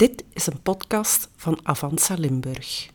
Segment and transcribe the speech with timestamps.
[0.00, 2.90] Dit is een podcast van Avanza Limburg.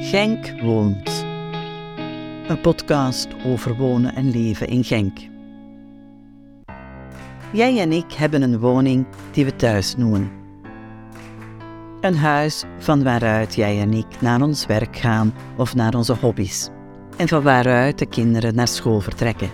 [0.00, 1.08] Genk woont.
[2.48, 5.18] Een podcast over wonen en leven in Genk.
[7.52, 10.30] Jij en ik hebben een woning die we thuis noemen.
[12.00, 16.74] Een huis van waaruit jij en ik naar ons werk gaan of naar onze hobby's.
[17.16, 19.50] En van waaruit de kinderen naar school vertrekken.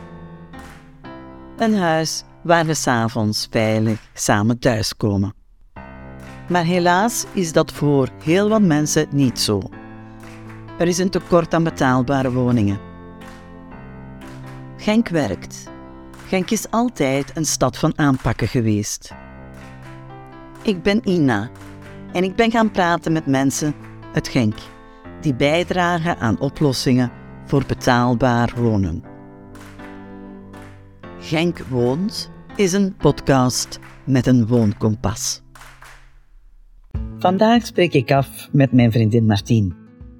[1.56, 5.34] Een huis waar we s'avonds veilig samen thuiskomen.
[6.48, 9.60] Maar helaas is dat voor heel wat mensen niet zo.
[10.78, 12.80] Er is een tekort aan betaalbare woningen.
[14.76, 15.70] Genk werkt.
[16.26, 19.14] Genk is altijd een stad van aanpakken geweest.
[20.62, 21.50] Ik ben Ina
[22.12, 23.74] en ik ben gaan praten met mensen
[24.14, 24.54] uit Genk
[25.20, 27.21] die bijdragen aan oplossingen
[27.52, 29.02] voor betaalbaar wonen.
[31.18, 35.42] Genk Woont is een podcast met een woonkompas.
[37.18, 39.74] Vandaag spreek ik af met mijn vriendin Martien.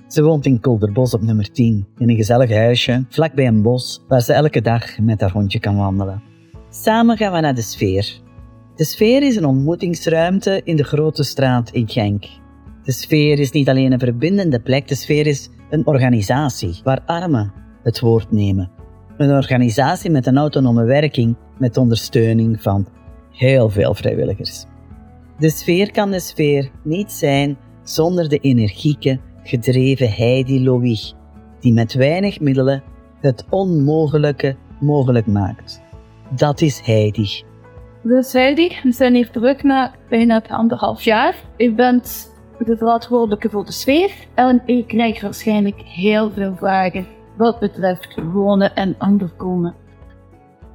[0.09, 4.21] Ze woont in Kolderbos op nummer 10, in een gezellig huisje vlakbij een bos waar
[4.21, 6.23] ze elke dag met haar hondje kan wandelen.
[6.71, 8.21] Samen gaan we naar de sfeer.
[8.77, 12.25] De sfeer is een ontmoetingsruimte in de grote straat in Genk.
[12.83, 17.53] De sfeer is niet alleen een verbindende plek, de sfeer is een organisatie waar armen
[17.83, 18.71] het woord nemen.
[19.17, 22.87] Een organisatie met een autonome werking met ondersteuning van
[23.31, 24.65] heel veel vrijwilligers.
[25.39, 31.15] De sfeer kan de sfeer niet zijn zonder de energieke, gedreven Heidi Louis,
[31.61, 32.83] die met weinig middelen
[33.21, 35.83] het onmogelijke mogelijk maakt.
[36.37, 37.45] Dat is Heidi.
[38.03, 41.35] Dus Heidi, we zijn hier terug na bijna anderhalf jaar.
[41.57, 42.32] U bent
[42.65, 48.75] de verantwoordelijke voor de sfeer en u krijgt waarschijnlijk heel veel vragen wat betreft wonen
[48.75, 49.75] en onderkomen.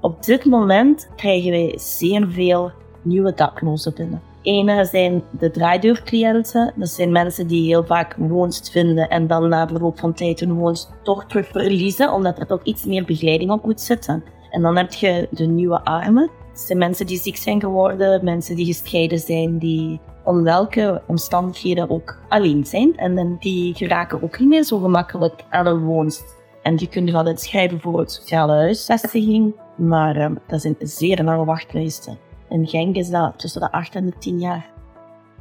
[0.01, 2.71] Op dit moment krijgen wij zeer veel
[3.01, 4.21] nieuwe daklozen binnen.
[4.41, 6.73] Ene zijn de draaideurcliënten.
[6.75, 10.53] Dat zijn mensen die heel vaak woonst vinden en dan na verloop van tijd hun
[10.53, 14.23] woonst toch terug verliezen, omdat er toch iets meer begeleiding op moet zitten.
[14.49, 16.29] En dan heb je de nieuwe armen.
[16.49, 21.89] Dat zijn mensen die ziek zijn geworden, mensen die gescheiden zijn, die om welke omstandigheden
[21.89, 22.97] ook alleen zijn.
[22.97, 26.35] En die geraken ook niet meer zo gemakkelijk aan woonst.
[26.61, 31.45] En die kunnen wel schrijven voor het sociale huisvestiging, maar uh, dat zijn zeer lange
[31.45, 32.17] wachtlijsten.
[32.49, 34.69] In Genk is dat tussen de 8 en de 10 jaar.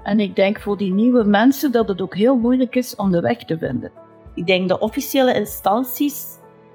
[0.03, 3.21] En ik denk voor die nieuwe mensen dat het ook heel moeilijk is om de
[3.21, 3.91] weg te vinden.
[4.35, 6.25] Ik denk de officiële instanties,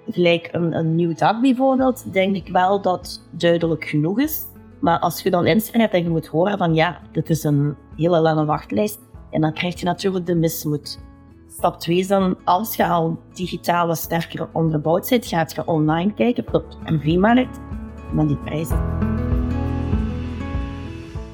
[0.09, 4.49] gelijk een, een nieuw dak bijvoorbeeld, denk ik wel dat duidelijk genoeg is.
[4.81, 8.19] Maar als je dan inschrijft en je moet horen van ja, dit is een hele
[8.19, 8.99] lange wachtlijst,
[9.29, 10.99] en dan krijg je natuurlijk de mismoed.
[11.47, 16.13] Stap 2 is dan, als je al digitaal wat sterker onderbouwd bent, gaat je online
[16.13, 17.59] kijken op een V-markt
[18.13, 18.79] met die prijzen.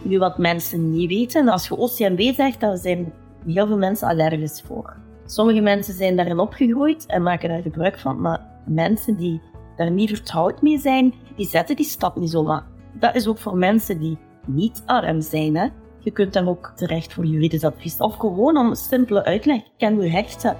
[0.01, 3.13] Nu, wat mensen niet weten, als je OCMW zegt, dan zijn
[3.45, 4.95] heel veel mensen allergisch voor.
[5.25, 9.41] Sommige mensen zijn daarin opgegroeid en maken daar gebruik van, maar mensen die
[9.75, 12.63] daar niet vertrouwd mee zijn, die zetten die stap niet zo lang.
[12.99, 15.55] Dat is ook voor mensen die niet arm zijn.
[15.55, 15.67] Hè?
[15.99, 19.61] Je kunt dan ook terecht voor juridisch advies of gewoon om simpele uitleg.
[19.77, 20.55] Ken je rechten.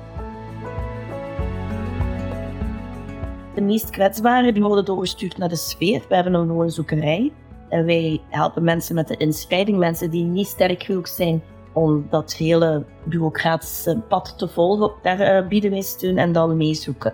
[3.55, 6.05] De meest kwetsbaren die worden doorgestuurd naar de sfeer.
[6.09, 7.31] We hebben een woonzoekerij.
[7.69, 11.41] En wij helpen mensen met de inschrijving, mensen die niet sterk genoeg zijn
[11.73, 14.91] om dat hele bureaucratische pad te volgen.
[15.01, 17.13] Daar bieden wij steun en dan meezoeken.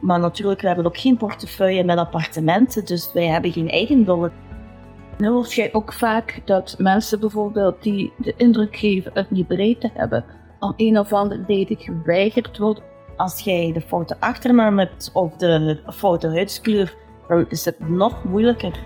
[0.00, 4.32] Maar natuurlijk, we hebben ook geen portefeuille met appartementen, dus wij hebben geen eigendommen.
[5.18, 9.80] Nu hoor jij ook vaak dat mensen bijvoorbeeld die de indruk geven het niet breed
[9.80, 10.24] te hebben,
[10.58, 12.82] om een of andere reden geweigerd wordt.
[13.16, 16.94] Als jij de foute achternaam hebt of de foute huidskleur,
[17.28, 18.80] dan is het nog moeilijker.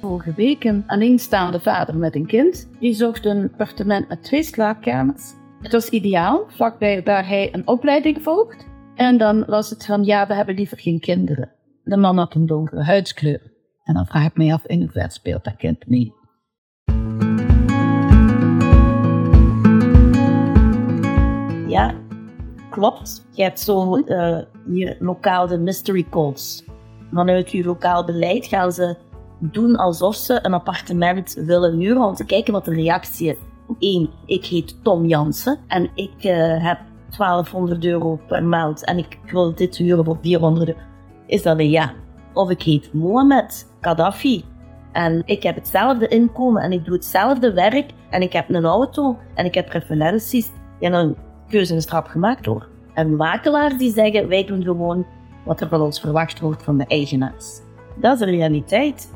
[0.00, 5.32] Vorige week een alleenstaande vader met een kind, die zocht een appartement met twee slaapkamers.
[5.62, 8.66] Het was ideaal, vlakbij waar hij een opleiding volgt.
[8.94, 11.52] En dan was het van, ja, we hebben liever geen kinderen.
[11.84, 13.40] De man had een donkere huidskleur.
[13.90, 16.12] En dan vraag ik me af, in hoeverre speelt dat kind niet?
[21.68, 21.94] Ja,
[22.70, 23.26] klopt.
[23.30, 26.64] Je hebt zo uh, hier lokaal de mystery calls.
[27.12, 28.96] Vanuit je lokaal beleid gaan ze
[29.38, 33.36] doen alsof ze een appartement willen huren om te kijken wat de reactie is.
[33.78, 36.78] Eén, ik heet Tom Jansen en ik uh, heb
[37.18, 40.80] 1200 euro per maand en ik wil dit huren voor 400 euro.
[41.26, 41.94] Is dat een ja?
[42.32, 44.44] Of ik heet Mohamed Gaddafi
[44.92, 49.16] en ik heb hetzelfde inkomen en ik doe hetzelfde werk en ik heb een auto
[49.34, 50.50] en ik heb preferenties.
[50.80, 51.16] En een
[51.48, 52.68] keuze is erop gemaakt hoor.
[52.94, 55.06] En makelaars die zeggen, wij doen gewoon
[55.44, 57.60] wat er van ons verwacht wordt van de eigenaars.
[57.96, 59.12] Dat is de realiteit.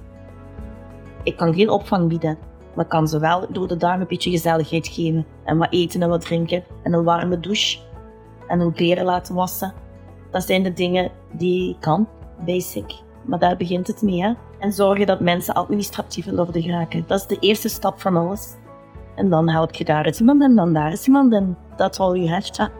[1.23, 2.39] Ik kan geen opvang bieden,
[2.75, 6.09] maar kan ze wel door de dag een beetje gezelligheid geven en wat eten en
[6.09, 7.79] wat drinken en een warme douche
[8.49, 9.73] en hun kleren laten wassen.
[10.31, 12.09] Dat zijn de dingen die ik kan,
[12.45, 13.03] basic.
[13.25, 14.23] Maar daar begint het mee.
[14.23, 14.33] Hè?
[14.59, 17.05] En zorgen dat mensen administratief in orde geraken.
[17.07, 18.55] Dat is de eerste stap van alles.
[19.15, 22.25] En dan help je daar iemand en dan daar is iemand en dat al je.
[22.57, 22.71] Ja.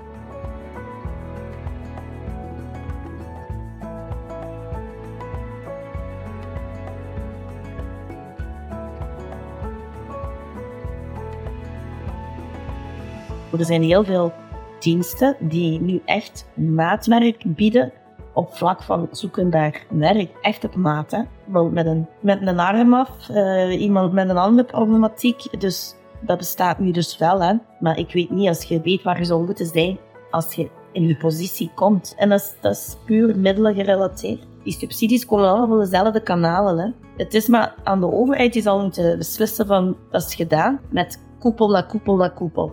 [13.59, 14.33] Er zijn heel veel
[14.79, 17.93] diensten die nu echt maatwerk bieden
[18.35, 20.31] op vlak van zoeken naar werk.
[20.41, 21.25] Echt op maat.
[21.71, 25.61] Met een, met een arm af, uh, iemand met een andere problematiek.
[25.61, 27.43] Dus dat bestaat nu dus wel.
[27.43, 27.55] Hè?
[27.81, 29.99] Maar ik weet niet als je weet waar je zou moeten zijn
[30.31, 32.15] als je in die positie komt.
[32.17, 34.47] En dat is, dat puur middelen gerelateerd.
[34.63, 36.79] Die subsidies komen allemaal van dezelfde kanalen.
[36.79, 36.91] Hè?
[37.17, 41.21] Het is maar aan de overheid die zal moeten beslissen van dat is gedaan met
[41.39, 42.73] koepel na koepel na koepel.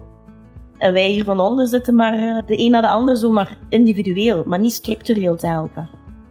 [0.81, 4.44] En wij hier van onder zitten maar eh, de een na de ander zomaar individueel,
[4.45, 5.89] maar niet structureel te helpen.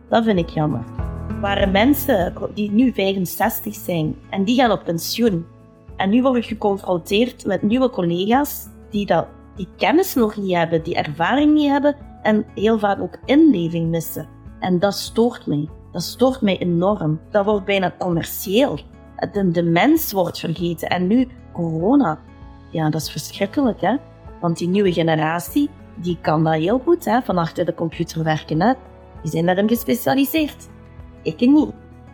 [0.09, 0.85] Dat vind ik jammer.
[1.41, 5.47] Waren mensen die nu 65 zijn en die gaan op pensioen.
[5.97, 9.27] En nu word ik geconfronteerd met nieuwe collega's die dat,
[9.57, 14.29] die kennis nog niet hebben, die ervaring niet hebben en heel vaak ook inleving missen.
[14.61, 15.69] En dat stoort mij.
[15.93, 17.21] Dat stoort mij enorm.
[17.31, 18.79] Dat wordt bijna commercieel.
[19.33, 20.89] De, de mens wordt vergeten.
[20.89, 22.19] En nu corona.
[22.71, 23.97] Ja, dat is verschrikkelijk, hè?
[24.41, 28.61] Want die nieuwe generatie, die kan dat heel goed, hè, van achter de computer werken.
[28.61, 28.73] Hè.
[29.23, 30.69] Die zijn daarin gespecialiseerd.
[31.23, 31.69] Ik niet.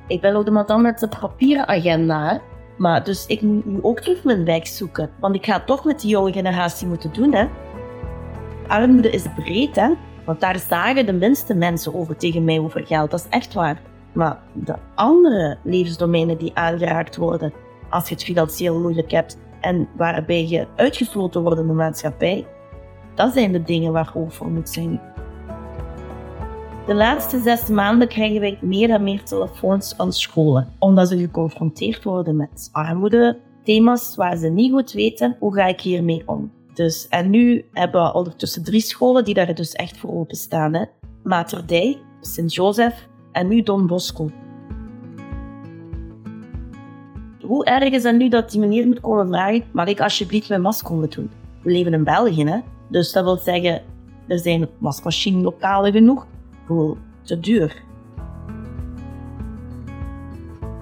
[0.07, 2.41] Ik ben ook de madame met de papieren agenda.
[2.79, 5.11] Maar dus ik moet nu ook terug mijn weg zoeken.
[5.21, 7.35] Want ik ga het toch met die jonge generatie moeten doen.
[7.35, 7.47] Hè.
[8.67, 9.91] Armoede is breed, hè.
[10.25, 13.11] Want daar zagen de minste mensen over tegen mij over geld.
[13.11, 13.81] Dat is echt waar.
[14.13, 17.53] Maar de andere levensdomeinen die aangeraakt worden,
[17.91, 22.47] als je het financieel moeilijk hebt, en waarbij je uitgesloten wordt in de maatschappij,
[23.15, 25.01] dat zijn de dingen waar je voor moet zijn.
[26.87, 32.05] De laatste zes maanden krijgen wij meer en meer telefoons van scholen, omdat ze geconfronteerd
[32.05, 36.53] worden met armoede, thema's waar ze niet goed weten hoe ga ik hiermee om.
[36.75, 40.75] Dus, en nu hebben we ondertussen drie scholen die daar dus echt voor openstaan.
[40.75, 40.85] Hè.
[41.23, 44.31] Materdij, Sint-Joseph en nu Don Bosco.
[47.47, 50.61] Hoe erg is het nu dat die meneer moet komen vragen, mag ik alsjeblieft mijn
[50.61, 51.31] mas komen doen?
[51.63, 52.59] We leven in België, hè?
[52.89, 53.83] Dus dat wil zeggen,
[54.27, 56.27] er zijn wasmachinelokalen genoeg,
[56.67, 57.85] voor te duur.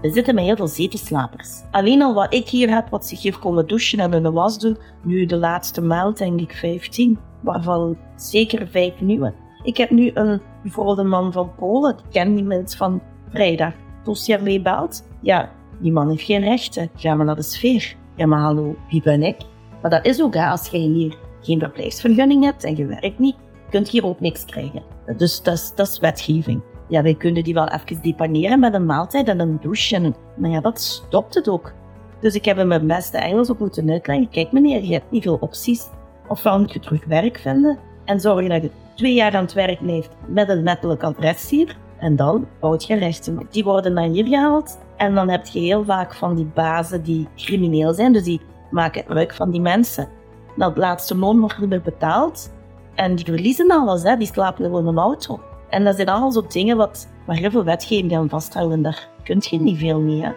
[0.03, 1.63] We zitten met heel veel zetelslapers.
[1.71, 4.77] Alleen al wat ik hier heb, wat zich heeft komen douchen en een was doen,
[5.03, 9.33] nu de laatste maand denk ik 15, waarvan zeker vijf nieuwe.
[9.63, 13.73] Ik heb nu een, bijvoorbeeld een man van Polen, ik ken die mensen van vrijdag.
[14.05, 15.05] Dossier belt.
[15.21, 16.91] Ja, die man heeft geen rechten.
[16.97, 17.97] Ga maar naar de sfeer.
[18.17, 19.37] Ja, maar hallo, wie ben ik?
[19.83, 23.37] Maar dat is ook, hè, als je hier geen verblijfsvergunning hebt en je werkt niet,
[23.71, 24.83] kunt je hier ook niks krijgen.
[25.17, 26.61] Dus dat is, dat is wetgeving.
[26.89, 29.95] Ja, wij kunnen die wel even depaneren met een maaltijd en een douche.
[29.95, 31.73] En, maar ja, dat stopt het ook.
[32.21, 34.29] Dus ik heb hem mijn beste Engels ook moeten uitleggen.
[34.29, 35.87] Kijk meneer, je hebt niet veel opties.
[36.29, 39.81] Ofwel moet je terug werk vinden en zorgen dat je twee jaar aan het werk
[39.81, 41.77] blijft met een wettelijk adres hier.
[41.99, 43.47] En dan bouwt je rechten.
[43.51, 44.79] Die worden dan hier gehaald.
[44.97, 48.13] En dan heb je heel vaak van die bazen die crimineel zijn.
[48.13, 50.09] Dus die maken gebruik van die mensen.
[50.57, 52.53] Dat laatste loon wordt niet meer betaald.
[52.95, 54.03] En die verliezen alles.
[54.03, 54.17] Hè.
[54.17, 55.41] Die slapen in een auto.
[55.69, 58.83] En dat zijn allemaal zo dingen wat, waar heel veel wetgeving aan vasthouden.
[58.83, 60.23] Daar kun je niet veel mee.
[60.23, 60.33] Hè.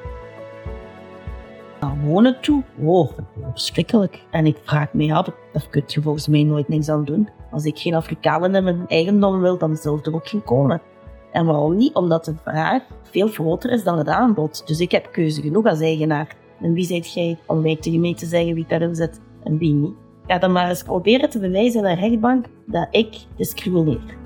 [2.04, 3.12] wonen toe, oh,
[3.52, 4.22] verschrikkelijk.
[4.32, 7.30] En ik vraag me af, daar kun je volgens mij nooit niks aan doen.
[7.52, 10.82] Als ik geen Afrikanen in mijn eigendom wil, dan zullen er ook geen komen.
[11.38, 11.94] En waarom niet?
[11.94, 14.68] Omdat de vraag veel groter is dan het aanbod.
[14.68, 16.36] Dus ik heb keuze genoeg als eigenaar.
[16.62, 19.74] En wie zijt jij om mij tegen mij te zeggen wie daarin zit en wie
[19.74, 19.94] niet?
[20.28, 24.18] Ga dan maar eens proberen te bewijzen aan de rechtbank dat ik discrimineer.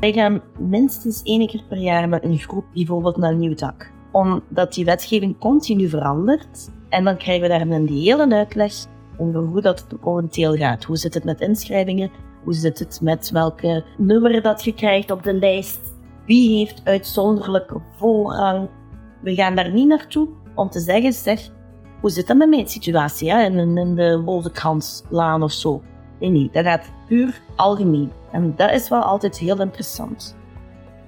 [0.00, 3.90] Wij gaan minstens één keer per jaar met een groep bijvoorbeeld naar nieuw dak.
[4.12, 6.70] Omdat die wetgeving continu verandert.
[6.88, 8.72] En dan krijgen we daar een hele uitleg
[9.18, 10.84] over hoe dat momenteel gaat.
[10.84, 12.10] Hoe zit het met inschrijvingen?
[12.44, 15.80] Hoe zit het met welke nummer dat je krijgt op de lijst?
[16.26, 18.68] Wie heeft uitzonderlijke voorrang?
[19.20, 21.50] We gaan daar niet naartoe om te zeggen, zeg,
[22.00, 23.44] hoe zit dat met mijn situatie hè?
[23.44, 25.82] In, de Woldekranslaan of zo?
[26.20, 28.12] Nee, nee, dat gaat puur algemeen.
[28.32, 30.36] En dat is wel altijd heel interessant.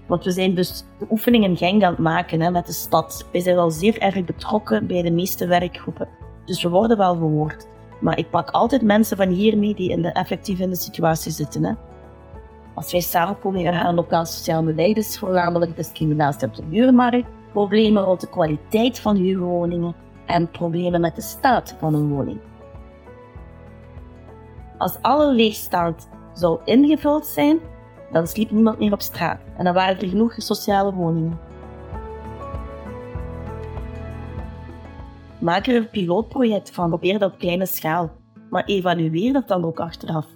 [0.06, 3.26] Want we zijn dus de oefeningen gang aan het maken hè, met de stad.
[3.32, 6.08] Wij zijn al zeer erg betrokken bij de meeste werkgroepen.
[6.44, 7.66] Dus we worden wel gehoord.
[8.00, 11.32] Maar ik pak altijd mensen van hier mee die in de, effectief in de situatie
[11.32, 11.64] zitten.
[11.64, 11.72] Hè.
[12.74, 18.02] Als wij samenkomen in een lokaal sociaal beleid is voornamelijk discriminatie op de huurmarkt, problemen
[18.02, 19.94] rond de kwaliteit van huurwoningen
[20.26, 22.40] en problemen met de staat van een woning.
[24.78, 27.58] Als alle leegstand zou ingevuld zijn,
[28.12, 31.38] dan sliep niemand meer op straat en dan waren er genoeg sociale woningen.
[35.40, 38.10] Maak er een pilootproject van, probeer dat op kleine schaal,
[38.50, 40.26] maar evalueer dat dan ook achteraf.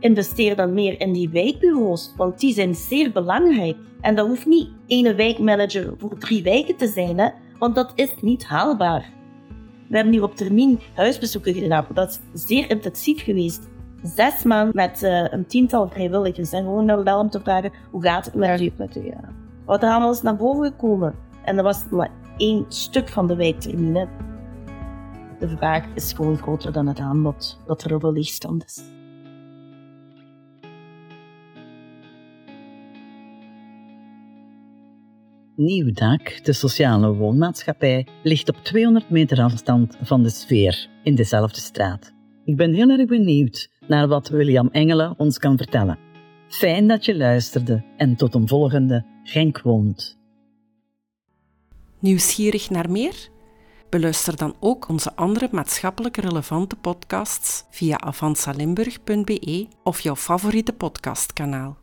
[0.00, 3.76] Investeer dan meer in die wijkbureaus, want die zijn zeer belangrijk.
[4.00, 7.28] En dat hoeft niet ene wijkmanager voor drie wijken te zijn, hè,
[7.58, 9.16] want dat is niet haalbaar.
[9.88, 11.86] We hebben hier op termijn huisbezoeken gedaan.
[11.94, 13.68] Dat is zeer intensief geweest.
[14.02, 16.52] Zes maanden met uh, een tiental vrijwilligers.
[16.52, 19.20] En gewoon naar wel om te vragen, hoe gaat het met ja.
[19.64, 21.14] Wat er allemaal is naar boven gekomen.
[21.44, 24.08] En dat was maar één stuk van de wijktermine.
[25.38, 28.82] De vraag is gewoon groter dan het aanbod, dat er een leegstand is.
[35.56, 42.12] Nieuwdak, de sociale woonmaatschappij, ligt op 200 meter afstand van de sfeer in dezelfde straat.
[42.44, 45.98] Ik ben heel erg benieuwd naar wat William Engelen ons kan vertellen.
[46.48, 50.17] Fijn dat je luisterde en tot een volgende Genk woont.
[52.00, 53.28] Nieuwsgierig naar meer?
[53.90, 61.76] Beluister dan ook onze andere maatschappelijk relevante podcasts via avansalimburg.be of jouw favoriete podcastkanaal.